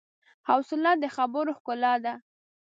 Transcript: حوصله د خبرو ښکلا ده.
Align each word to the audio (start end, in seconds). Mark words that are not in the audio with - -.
حوصله 0.47 0.91
د 1.01 1.05
خبرو 1.15 1.51
ښکلا 1.57 1.93
ده. 2.05 2.13